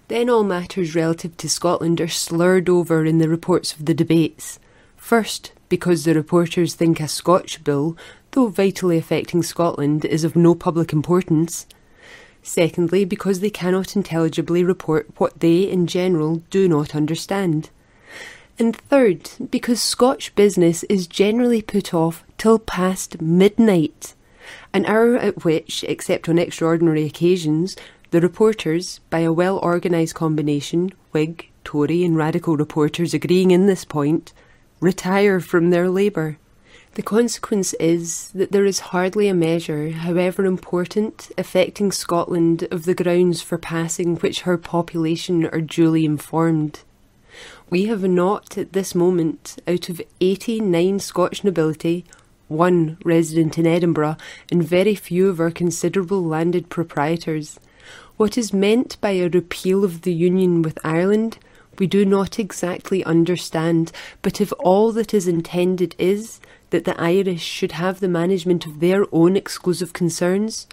Then 0.08 0.30
all 0.30 0.44
matters 0.44 0.94
relative 0.94 1.36
to 1.38 1.48
Scotland 1.48 2.00
are 2.00 2.08
slurred 2.08 2.68
over 2.68 3.04
in 3.04 3.18
the 3.18 3.28
reports 3.28 3.72
of 3.72 3.86
the 3.86 3.94
debates. 3.94 4.58
First, 4.96 5.52
because 5.68 6.04
the 6.04 6.14
reporters 6.14 6.75
think 6.75 7.00
a 7.00 7.08
Scotch 7.08 7.64
bill, 7.64 7.96
though 8.30 8.48
vitally 8.48 8.98
affecting 8.98 9.42
Scotland, 9.42 10.04
is 10.04 10.22
of 10.22 10.36
no 10.36 10.54
public 10.54 10.92
importance. 10.92 11.66
Secondly, 12.42 13.04
because 13.04 13.40
they 13.40 13.50
cannot 13.50 13.96
intelligibly 13.96 14.62
report 14.62 15.08
what 15.16 15.40
they, 15.40 15.62
in 15.62 15.88
general, 15.88 16.42
do 16.50 16.68
not 16.68 16.94
understand. 16.94 17.70
And 18.58 18.75
third, 18.75 19.30
because 19.50 19.82
Scotch 19.82 20.34
business 20.34 20.82
is 20.84 21.06
generally 21.06 21.60
put 21.60 21.92
off 21.92 22.25
till 22.38 22.58
past 22.58 23.20
midnight, 23.20 24.14
an 24.72 24.86
hour 24.86 25.16
at 25.16 25.44
which, 25.44 25.84
except 25.84 26.26
on 26.26 26.38
extraordinary 26.38 27.04
occasions, 27.04 27.76
the 28.12 28.20
reporters, 28.20 29.00
by 29.10 29.18
a 29.18 29.32
well 29.32 29.58
organised 29.58 30.14
combination, 30.14 30.92
Whig, 31.12 31.50
Tory, 31.64 32.02
and 32.02 32.16
Radical 32.16 32.56
reporters 32.56 33.12
agreeing 33.12 33.50
in 33.50 33.66
this 33.66 33.84
point, 33.84 34.32
retire 34.80 35.38
from 35.40 35.68
their 35.68 35.90
labour. 35.90 36.38
The 36.94 37.02
consequence 37.02 37.75
is 37.75 38.30
that 38.30 38.52
there 38.52 38.64
is 38.64 38.88
hardly 38.88 39.28
a 39.28 39.34
measure, 39.34 39.90
however 39.90 40.46
important, 40.46 41.30
affecting 41.36 41.92
Scotland 41.92 42.66
of 42.70 42.86
the 42.86 42.94
grounds 42.94 43.42
for 43.42 43.58
passing 43.58 44.16
which 44.16 44.42
her 44.42 44.56
population 44.56 45.44
are 45.44 45.60
duly 45.60 46.06
informed. 46.06 46.80
We 47.68 47.87
have 47.87 48.04
not 48.04 48.56
at 48.56 48.73
this 48.73 48.94
moment, 48.94 49.61
out 49.66 49.88
of 49.88 50.00
89 50.20 51.00
Scotch 51.00 51.42
nobility, 51.42 52.04
one 52.46 52.96
resident 53.04 53.58
in 53.58 53.66
Edinburgh, 53.66 54.16
and 54.52 54.62
very 54.62 54.94
few 54.94 55.28
of 55.28 55.40
our 55.40 55.50
considerable 55.50 56.23
landed 56.23 56.68
proprietors. 56.68 57.58
What 58.16 58.38
is 58.38 58.52
meant 58.52 59.00
by 59.00 59.11
a 59.11 59.28
repeal 59.28 59.85
of 59.85 60.02
the 60.02 60.12
union 60.12 60.62
with 60.62 60.78
Ireland, 60.85 61.38
we 61.76 61.88
do 61.88 62.04
not 62.04 62.38
exactly 62.38 63.04
understand, 63.04 63.90
but 64.23 64.40
if 64.40 64.52
all 64.61 64.92
that 64.92 65.12
is 65.12 65.26
intended 65.26 65.96
is 65.99 66.40
that 66.70 66.85
the 66.85 66.99
Irish 67.00 67.42
should 67.42 67.73
have 67.73 67.99
the 67.99 68.08
management 68.08 68.64
of 68.64 68.78
their 68.78 69.06
own 69.12 69.37
exclusive 69.37 69.92
concerns. 69.92 70.68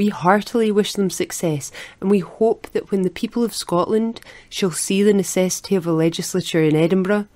We 0.00 0.08
heartily 0.08 0.72
wish 0.72 0.94
them 0.94 1.10
success, 1.10 1.70
and 2.00 2.10
we 2.10 2.20
hope 2.20 2.70
that 2.70 2.90
when 2.90 3.02
the 3.02 3.10
people 3.10 3.44
of 3.44 3.54
Scotland 3.54 4.22
shall 4.48 4.70
see 4.70 5.02
the 5.02 5.12
necessity 5.12 5.76
of 5.76 5.86
a 5.86 5.92
legislature 5.92 6.62
in 6.62 6.74
Edinburgh, 6.74 7.26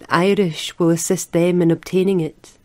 the 0.00 0.14
Irish 0.14 0.78
will 0.78 0.90
assist 0.90 1.32
them 1.32 1.62
in 1.62 1.70
obtaining 1.70 2.20
it. 2.20 2.58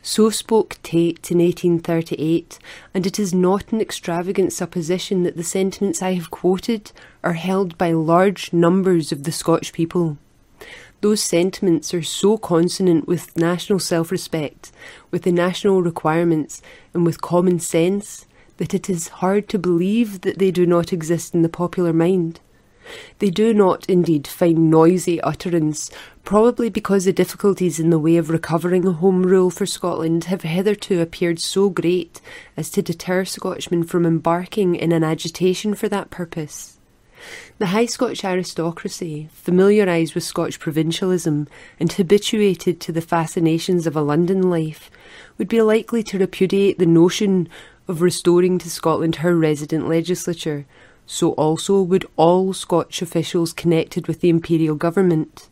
So 0.00 0.30
spoke 0.30 0.78
Tait 0.82 1.30
in 1.30 1.40
1838, 1.40 2.58
and 2.94 3.06
it 3.06 3.18
is 3.18 3.34
not 3.34 3.70
an 3.70 3.82
extravagant 3.82 4.50
supposition 4.50 5.24
that 5.24 5.36
the 5.36 5.44
sentiments 5.44 6.00
I 6.00 6.14
have 6.14 6.30
quoted 6.30 6.90
are 7.22 7.34
held 7.34 7.76
by 7.76 7.92
large 7.92 8.50
numbers 8.54 9.12
of 9.12 9.24
the 9.24 9.32
Scotch 9.32 9.74
people. 9.74 10.16
Those 11.02 11.20
sentiments 11.20 11.92
are 11.92 12.02
so 12.02 12.38
consonant 12.38 13.06
with 13.06 13.36
national 13.36 13.80
self 13.80 14.10
respect, 14.10 14.72
with 15.10 15.24
the 15.24 15.32
national 15.32 15.82
requirements, 15.82 16.62
and 16.94 17.04
with 17.04 17.20
common 17.20 17.60
sense 17.60 18.24
that 18.56 18.74
it 18.74 18.88
is 18.88 19.08
hard 19.08 19.48
to 19.48 19.58
believe 19.58 20.20
that 20.22 20.38
they 20.38 20.50
do 20.50 20.66
not 20.66 20.92
exist 20.92 21.34
in 21.34 21.42
the 21.42 21.48
popular 21.48 21.92
mind. 21.92 22.40
They 23.18 23.30
do 23.30 23.54
not, 23.54 23.88
indeed, 23.88 24.26
find 24.26 24.70
noisy 24.70 25.20
utterance, 25.22 25.90
probably 26.24 26.68
because 26.68 27.06
the 27.06 27.12
difficulties 27.12 27.80
in 27.80 27.90
the 27.90 27.98
way 27.98 28.16
of 28.16 28.30
recovering 28.30 28.82
Home 28.82 29.22
Rule 29.22 29.50
for 29.50 29.66
Scotland 29.66 30.24
have 30.24 30.42
hitherto 30.42 31.00
appeared 31.00 31.40
so 31.40 31.70
great 31.70 32.20
as 32.56 32.70
to 32.70 32.82
deter 32.82 33.24
Scotchmen 33.24 33.84
from 33.84 34.04
embarking 34.04 34.74
in 34.74 34.92
an 34.92 35.02
agitation 35.02 35.74
for 35.74 35.88
that 35.88 36.10
purpose. 36.10 36.78
The 37.56 37.66
high 37.66 37.86
Scotch 37.86 38.22
aristocracy, 38.22 39.30
familiarised 39.32 40.14
with 40.14 40.24
Scotch 40.24 40.60
provincialism 40.60 41.48
and 41.80 41.90
habituated 41.90 42.80
to 42.80 42.92
the 42.92 43.00
fascinations 43.00 43.86
of 43.86 43.96
a 43.96 44.02
London 44.02 44.50
life, 44.50 44.90
would 45.38 45.48
be 45.48 45.62
likely 45.62 46.02
to 46.02 46.18
repudiate 46.18 46.78
the 46.78 46.84
notion 46.84 47.48
of 47.88 48.02
restoring 48.02 48.58
to 48.58 48.70
Scotland 48.70 49.16
her 49.16 49.36
resident 49.36 49.88
legislature, 49.88 50.66
so 51.06 51.32
also 51.32 51.82
would 51.82 52.06
all 52.16 52.52
Scotch 52.52 53.02
officials 53.02 53.52
connected 53.52 54.06
with 54.08 54.20
the 54.20 54.30
imperial 54.30 54.74
government. 54.74 55.48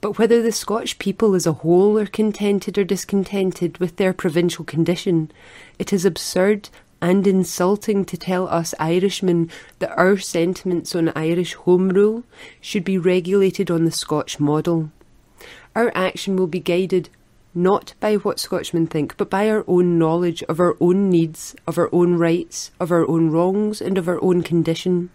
But 0.00 0.18
whether 0.18 0.42
the 0.42 0.52
Scotch 0.52 0.98
people 0.98 1.34
as 1.34 1.46
a 1.46 1.52
whole 1.52 1.98
are 1.98 2.06
contented 2.06 2.78
or 2.78 2.84
discontented 2.84 3.78
with 3.78 3.96
their 3.96 4.12
provincial 4.12 4.64
condition, 4.64 5.30
it 5.78 5.92
is 5.92 6.04
absurd 6.04 6.70
and 7.00 7.26
insulting 7.26 8.04
to 8.04 8.16
tell 8.16 8.48
us 8.48 8.74
Irishmen 8.80 9.50
that 9.78 9.96
our 9.96 10.16
sentiments 10.16 10.94
on 10.94 11.10
Irish 11.10 11.54
Home 11.54 11.90
Rule 11.90 12.24
should 12.60 12.84
be 12.84 12.98
regulated 12.98 13.70
on 13.70 13.84
the 13.84 13.92
Scotch 13.92 14.40
model. 14.40 14.90
Our 15.76 15.92
action 15.94 16.36
will 16.36 16.48
be 16.48 16.60
guided 16.60 17.08
not 17.58 17.92
by 17.98 18.14
what 18.14 18.38
Scotchmen 18.38 18.86
think, 18.86 19.16
but 19.16 19.28
by 19.28 19.50
our 19.50 19.64
own 19.66 19.98
knowledge 19.98 20.42
of 20.44 20.60
our 20.60 20.76
own 20.80 21.10
needs, 21.10 21.56
of 21.66 21.76
our 21.76 21.90
own 21.92 22.14
rights, 22.14 22.70
of 22.78 22.92
our 22.92 23.06
own 23.08 23.30
wrongs, 23.30 23.80
and 23.80 23.98
of 23.98 24.08
our 24.08 24.22
own 24.22 24.42
condition. 24.42 25.10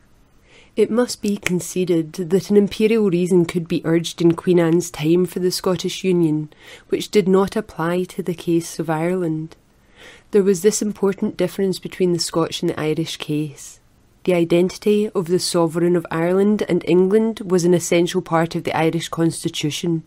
It 0.76 0.92
must 0.92 1.22
be 1.22 1.38
conceded 1.38 2.14
that 2.14 2.50
an 2.50 2.58
imperial 2.58 3.10
reason 3.10 3.46
could 3.46 3.68
be 3.68 3.82
urged 3.86 4.22
in 4.22 4.34
Queen 4.34 4.60
Anne's 4.60 4.92
time 4.92 5.26
for 5.26 5.40
the 5.40 5.52
Scottish 5.52 6.04
Union, 6.04 6.52
which 6.90 7.12
did 7.12 7.28
not 7.28 7.56
apply 7.56 8.04
to 8.06 8.22
the 8.22 8.34
case 8.34 8.78
of 8.78 8.90
Ireland. 8.90 9.56
There 10.32 10.44
was 10.44 10.64
this 10.64 10.82
important 10.82 11.38
difference 11.38 11.80
between 11.80 12.12
the 12.12 12.20
Scotch 12.20 12.62
and 12.62 12.72
the 12.72 12.80
Irish 12.80 13.18
case. 13.18 13.80
The 14.24 14.34
identity 14.34 15.10
of 15.10 15.28
the 15.28 15.40
sovereign 15.40 15.96
of 15.96 16.08
Ireland 16.10 16.64
and 16.68 16.84
England 16.88 17.42
was 17.42 17.66
an 17.66 17.74
essential 17.74 18.22
part 18.22 18.56
of 18.56 18.64
the 18.64 18.76
Irish 18.76 19.10
constitution, 19.10 20.04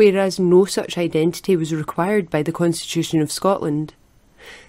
whereas 0.00 0.40
no 0.40 0.64
such 0.64 0.96
identity 0.96 1.54
was 1.54 1.74
required 1.74 2.30
by 2.30 2.42
the 2.42 2.50
constitution 2.50 3.20
of 3.20 3.30
Scotland. 3.30 3.92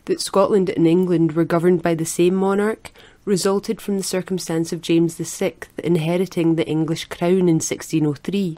That 0.03 0.19
Scotland 0.19 0.69
and 0.69 0.85
England 0.85 1.31
were 1.31 1.45
governed 1.45 1.81
by 1.81 1.95
the 1.95 2.03
same 2.03 2.35
monarch 2.35 2.91
resulted 3.23 3.79
from 3.79 3.95
the 3.95 4.03
circumstance 4.03 4.73
of 4.73 4.81
James 4.81 5.15
VI 5.15 5.53
inheriting 5.77 6.55
the 6.55 6.67
English 6.67 7.05
crown 7.05 7.47
in 7.47 7.61
1603 7.61 8.57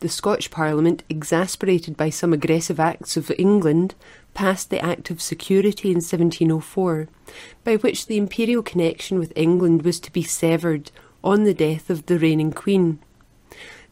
the 0.00 0.08
Scotch 0.08 0.50
Parliament, 0.50 1.04
exasperated 1.08 1.96
by 1.96 2.10
some 2.10 2.32
aggressive 2.32 2.80
acts 2.80 3.16
of 3.16 3.30
England, 3.38 3.94
passed 4.34 4.70
the 4.70 4.84
Act 4.84 5.10
of 5.10 5.22
Security 5.22 5.90
in 5.90 5.96
1704, 5.96 7.06
by 7.62 7.76
which 7.76 8.06
the 8.06 8.16
imperial 8.16 8.64
connection 8.64 9.20
with 9.20 9.32
England 9.36 9.82
was 9.82 10.00
to 10.00 10.10
be 10.10 10.24
severed 10.24 10.90
on 11.22 11.44
the 11.44 11.54
death 11.54 11.88
of 11.88 12.06
the 12.06 12.18
reigning 12.18 12.50
Queen. 12.50 12.98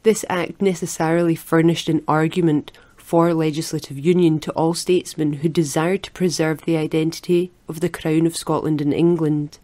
This 0.03 0.25
act 0.31 0.63
necessarily 0.63 1.35
furnished 1.35 1.89
an 1.91 2.03
argument 2.09 2.73
for 2.97 3.35
legislative 3.35 3.99
union 3.99 4.41
to 4.41 4.53
all 4.53 4.73
statesmen 4.73 5.35
who 5.35 5.49
desired 5.49 6.03
to 6.05 6.13
preserve 6.13 6.63
the 6.63 6.79
identity 6.79 7.53
of 7.69 7.81
the 7.81 7.89
Crown 7.91 8.25
of 8.25 8.37
Scotland 8.37 8.81
and 8.81 8.95
England. 8.95 9.59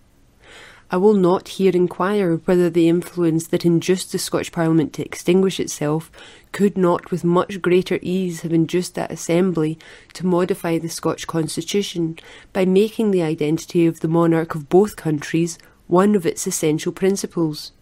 I 0.90 0.98
will 0.98 1.14
not 1.14 1.48
here 1.48 1.72
inquire 1.74 2.36
whether 2.36 2.68
the 2.68 2.88
influence 2.88 3.46
that 3.48 3.64
induced 3.64 4.12
the 4.12 4.18
Scotch 4.18 4.52
Parliament 4.52 4.92
to 4.94 5.04
extinguish 5.04 5.58
itself 5.58 6.12
could 6.52 6.76
not 6.76 7.10
with 7.10 7.24
much 7.24 7.62
greater 7.62 7.98
ease 8.02 8.42
have 8.42 8.52
induced 8.52 8.94
that 8.94 9.10
Assembly 9.10 9.78
to 10.12 10.26
modify 10.26 10.78
the 10.78 10.88
Scotch 10.88 11.26
Constitution 11.26 12.18
by 12.52 12.64
making 12.64 13.10
the 13.10 13.22
identity 13.22 13.86
of 13.86 14.00
the 14.00 14.08
monarch 14.08 14.54
of 14.54 14.68
both 14.68 14.96
countries 14.96 15.58
one 15.86 16.14
of 16.14 16.26
its 16.26 16.46
essential 16.46 16.92
principles. 16.92 17.72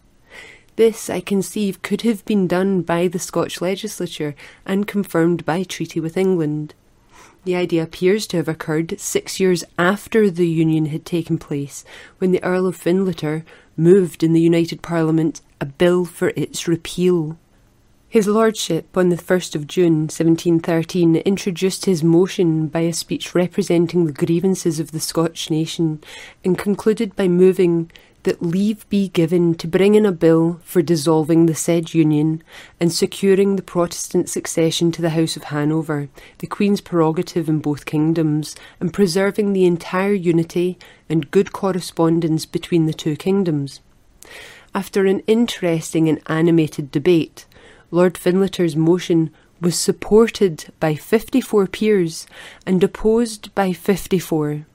This, 0.75 1.09
I 1.09 1.21
conceive, 1.21 1.81
could 1.81 2.01
have 2.01 2.25
been 2.25 2.47
done 2.47 2.81
by 2.81 3.07
the 3.07 3.19
Scotch 3.19 3.61
legislature 3.61 4.35
and 4.65 4.87
confirmed 4.87 5.45
by 5.45 5.63
treaty 5.63 6.01
with 6.01 6.17
England. 6.17 6.73
The 7.45 7.55
idea 7.55 7.83
appears 7.83 8.27
to 8.27 8.37
have 8.37 8.49
occurred 8.49 8.99
six 8.99 9.39
years 9.39 9.63
after 9.77 10.29
the 10.29 10.47
union 10.47 10.87
had 10.87 11.05
taken 11.05 11.37
place, 11.37 11.85
when 12.17 12.31
the 12.31 12.43
Earl 12.43 12.67
of 12.67 12.77
Findlater 12.77 13.43
moved 13.77 14.23
in 14.23 14.33
the 14.33 14.41
United 14.41 14.81
Parliament 14.81 15.41
a 15.61 15.65
bill 15.65 16.03
for 16.03 16.33
its 16.35 16.67
repeal. 16.67 17.37
His 18.09 18.27
Lordship, 18.27 18.97
on 18.97 19.09
the 19.09 19.15
1st 19.15 19.55
of 19.55 19.67
June 19.67 20.07
1713, 20.07 21.17
introduced 21.17 21.85
his 21.85 22.03
motion 22.03 22.67
by 22.67 22.81
a 22.81 22.93
speech 22.93 23.35
representing 23.35 24.05
the 24.05 24.13
grievances 24.13 24.79
of 24.79 24.91
the 24.91 24.99
Scotch 24.99 25.49
nation, 25.49 26.01
and 26.43 26.57
concluded 26.57 27.15
by 27.15 27.27
moving 27.27 27.91
that 28.25 28.41
leave 28.41 28.87
be 28.89 29.07
given 29.07 29.53
to 29.55 29.67
bring 29.67 29.93
in 29.93 30.05
a 30.05 30.11
bill 30.11 30.59
for 30.63 30.81
dissolving 30.81 31.45
the 31.45 31.55
said 31.55 31.93
union 31.93 32.43
and 32.79 32.91
securing 32.91 33.55
the 33.55 33.61
Protestant 33.61 34.27
succession 34.29 34.91
to 34.91 35.01
the 35.01 35.11
House 35.11 35.37
of 35.37 35.45
Hanover, 35.45 36.09
the 36.39 36.47
Queen's 36.47 36.81
prerogative 36.81 37.47
in 37.47 37.59
both 37.59 37.85
kingdoms, 37.85 38.55
and 38.79 38.91
preserving 38.91 39.53
the 39.53 39.65
entire 39.65 40.13
unity 40.13 40.77
and 41.07 41.29
good 41.29 41.53
correspondence 41.53 42.45
between 42.47 42.87
the 42.87 42.93
two 42.93 43.15
kingdoms. 43.15 43.79
After 44.73 45.05
an 45.05 45.21
interesting 45.27 46.09
and 46.09 46.19
animated 46.25 46.91
debate, 46.91 47.45
Lord 47.91 48.15
Findlater's 48.15 48.75
motion 48.75 49.31
was 49.61 49.77
supported 49.77 50.65
by 50.79 50.95
54 50.95 51.67
peers 51.67 52.27
and 52.65 52.83
opposed 52.83 53.53
by 53.53 53.71
54. 53.71 54.65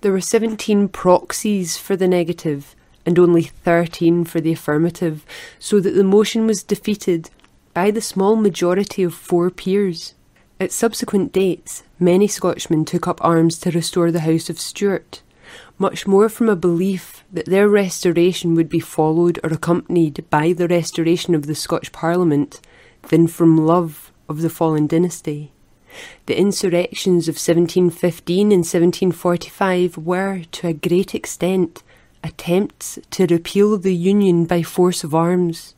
There 0.00 0.12
were 0.12 0.20
17 0.20 0.88
proxies 0.88 1.76
for 1.76 1.96
the 1.96 2.08
negative 2.08 2.74
and 3.04 3.18
only 3.18 3.42
13 3.42 4.24
for 4.24 4.40
the 4.40 4.52
affirmative, 4.52 5.24
so 5.58 5.80
that 5.80 5.92
the 5.92 6.04
motion 6.04 6.46
was 6.46 6.62
defeated 6.62 7.30
by 7.74 7.90
the 7.90 8.00
small 8.00 8.36
majority 8.36 9.02
of 9.02 9.14
four 9.14 9.50
peers. 9.50 10.14
At 10.60 10.72
subsequent 10.72 11.32
dates, 11.32 11.82
many 11.98 12.28
Scotchmen 12.28 12.84
took 12.84 13.08
up 13.08 13.18
arms 13.24 13.58
to 13.60 13.70
restore 13.70 14.12
the 14.12 14.20
House 14.20 14.48
of 14.48 14.60
Stuart, 14.60 15.22
much 15.78 16.06
more 16.06 16.28
from 16.28 16.48
a 16.48 16.56
belief 16.56 17.24
that 17.32 17.46
their 17.46 17.68
restoration 17.68 18.54
would 18.54 18.68
be 18.68 18.78
followed 18.78 19.40
or 19.42 19.52
accompanied 19.52 20.24
by 20.30 20.52
the 20.52 20.68
restoration 20.68 21.34
of 21.34 21.46
the 21.46 21.54
Scotch 21.54 21.90
Parliament 21.92 22.60
than 23.08 23.26
from 23.26 23.66
love 23.66 24.12
of 24.28 24.42
the 24.42 24.50
fallen 24.50 24.86
dynasty. 24.86 25.51
The 26.26 26.38
insurrections 26.38 27.28
of 27.28 27.34
1715 27.34 28.52
and 28.52 28.60
1745 28.60 29.98
were, 29.98 30.42
to 30.52 30.68
a 30.68 30.72
great 30.72 31.14
extent, 31.14 31.82
attempts 32.24 32.98
to 33.10 33.26
repeal 33.26 33.76
the 33.78 33.94
Union 33.94 34.44
by 34.44 34.62
force 34.62 35.04
of 35.04 35.14
arms. 35.14 35.74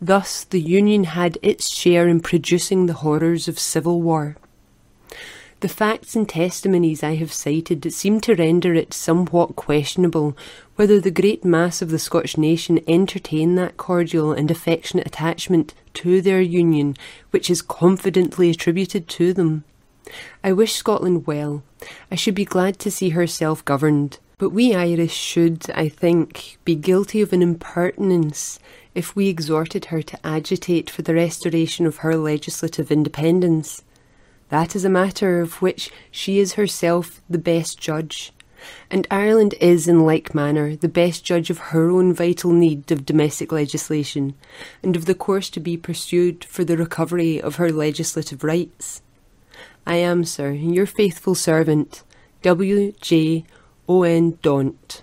Thus, 0.00 0.44
the 0.44 0.60
Union 0.60 1.04
had 1.04 1.38
its 1.42 1.74
share 1.74 2.08
in 2.08 2.20
producing 2.20 2.86
the 2.86 2.94
horrors 2.94 3.48
of 3.48 3.58
civil 3.58 4.00
war. 4.00 4.36
The 5.60 5.68
facts 5.68 6.14
and 6.14 6.28
testimonies 6.28 7.02
I 7.02 7.16
have 7.16 7.32
cited 7.32 7.92
seem 7.92 8.20
to 8.20 8.36
render 8.36 8.74
it 8.74 8.94
somewhat 8.94 9.56
questionable 9.56 10.36
whether 10.76 11.00
the 11.00 11.10
great 11.10 11.44
mass 11.44 11.82
of 11.82 11.90
the 11.90 11.98
Scotch 11.98 12.38
nation 12.38 12.78
entertain 12.86 13.56
that 13.56 13.76
cordial 13.76 14.30
and 14.30 14.52
affectionate 14.52 15.08
attachment 15.08 15.74
to 16.02 16.20
their 16.20 16.40
union 16.40 16.96
which 17.30 17.50
is 17.50 17.62
confidently 17.62 18.50
attributed 18.50 19.08
to 19.08 19.32
them. 19.32 19.64
I 20.42 20.52
wish 20.52 20.74
Scotland 20.74 21.26
well. 21.26 21.62
I 22.10 22.14
should 22.14 22.34
be 22.34 22.44
glad 22.44 22.78
to 22.80 22.90
see 22.90 23.10
her 23.10 23.26
self 23.26 23.64
governed. 23.64 24.18
But 24.38 24.50
we 24.50 24.72
Irish 24.72 25.14
should, 25.14 25.68
I 25.74 25.88
think, 25.88 26.58
be 26.64 26.76
guilty 26.76 27.20
of 27.20 27.32
an 27.32 27.42
impertinence 27.42 28.60
if 28.94 29.16
we 29.16 29.28
exhorted 29.28 29.86
her 29.86 30.00
to 30.02 30.26
agitate 30.26 30.88
for 30.88 31.02
the 31.02 31.14
restoration 31.14 31.86
of 31.86 31.98
her 31.98 32.16
legislative 32.16 32.92
independence. 32.92 33.82
That 34.48 34.76
is 34.76 34.84
a 34.84 34.90
matter 34.90 35.40
of 35.40 35.60
which 35.60 35.90
she 36.10 36.38
is 36.38 36.54
herself 36.54 37.20
the 37.28 37.38
best 37.38 37.80
judge, 37.80 38.32
and 38.90 39.06
Ireland 39.10 39.54
is, 39.60 39.88
in 39.88 40.04
like 40.04 40.34
manner, 40.34 40.76
the 40.76 40.88
best 40.88 41.24
judge 41.24 41.50
of 41.50 41.58
her 41.58 41.90
own 41.90 42.12
vital 42.12 42.52
need 42.52 42.90
of 42.90 43.06
domestic 43.06 43.52
legislation, 43.52 44.34
and 44.82 44.96
of 44.96 45.04
the 45.04 45.14
course 45.14 45.50
to 45.50 45.60
be 45.60 45.76
pursued 45.76 46.44
for 46.44 46.64
the 46.64 46.76
recovery 46.76 47.40
of 47.40 47.56
her 47.56 47.70
legislative 47.70 48.44
rights. 48.44 49.02
I 49.86 49.96
am, 49.96 50.24
sir, 50.24 50.52
your 50.52 50.86
faithful 50.86 51.34
servant, 51.34 52.02
W. 52.42 52.92
J. 53.00 53.44
O. 53.88 54.02
N. 54.02 54.38
Daunt. 54.42 55.02